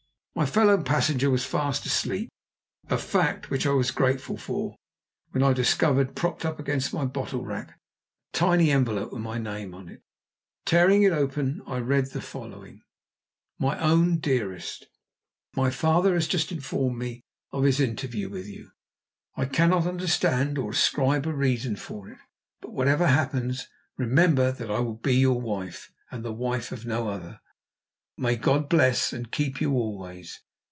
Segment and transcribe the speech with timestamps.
[0.33, 2.27] My fellow passenger was fast asleep
[2.89, 4.75] a fact which I was grateful for
[5.31, 7.77] when I discovered propped against my bottle rack a
[8.33, 10.01] tiny envelope with my name upon it.
[10.65, 12.81] Tearing it open I read the following:
[13.59, 14.87] "MY OWN DEAREST,
[15.55, 17.21] "My father has just informed me
[17.51, 18.71] of his interview with you.
[19.35, 22.17] I cannot understand it or ascribe a reason for it.
[22.61, 27.09] But whatever happens, remember that I will be your wife, and the wife of no
[27.09, 27.41] other.
[28.17, 30.41] "May God bless and keep you always.